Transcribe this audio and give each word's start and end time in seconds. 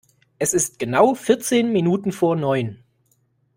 Es 0.39 0.55
ist 0.55 0.79
genau 0.79 1.13
vierzehn 1.13 1.71
Minuten 1.71 2.11
vor 2.11 2.35
neun! 2.35 2.79